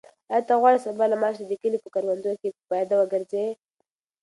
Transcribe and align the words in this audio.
آیا 0.31 0.45
ته 0.47 0.53
غواړې 0.61 0.79
سبا 0.85 1.05
له 1.11 1.17
ما 1.21 1.29
سره 1.35 1.45
د 1.47 1.53
کلي 1.61 1.77
په 1.81 1.89
کروندو 1.93 2.31
کې 2.41 2.49
پیاده 2.69 2.95
وګرځې؟ 2.97 3.45